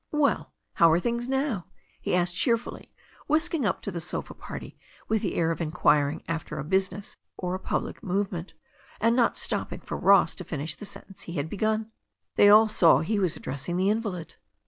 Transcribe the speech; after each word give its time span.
"Well, 0.11 0.51
how 0.73 0.89
lire 0.89 0.99
things 0.99 1.29
now?" 1.29 1.67
he 2.01 2.15
asked 2.15 2.33
cheerfully, 2.33 2.91
whisk 3.27 3.53
ing 3.53 3.67
up 3.67 3.83
to 3.83 3.91
the 3.91 4.01
sofa 4.01 4.33
party, 4.33 4.75
with 5.07 5.21
the 5.21 5.35
air 5.35 5.51
of 5.51 5.61
inquiring 5.61 6.23
after 6.27 6.57
a 6.57 6.63
business 6.63 7.15
or 7.37 7.53
a 7.53 7.59
public 7.59 8.01
movement, 8.01 8.55
and 8.99 9.15
not 9.15 9.37
stopping 9.37 9.79
for 9.81 9.97
Ross 9.97 10.33
^ 10.35 10.43
finish 10.43 10.73
the 10.73 10.85
sentence 10.85 11.21
he 11.29 11.33
had 11.33 11.51
begun. 11.51 11.91
They 12.35 12.49
all 12.49 12.67
saw 12.67 13.01
he 13.01 13.19
was 13.19 13.35
addressing 13.37 13.77
the 13.77 13.91
invalid. 13.91 14.37